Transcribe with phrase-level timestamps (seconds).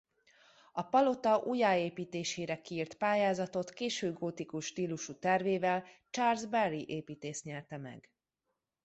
[0.71, 8.09] A palota újjáépítésére kiírt pályázatot késő gótikus stílusú tervével Charles Barry építész nyerte meg.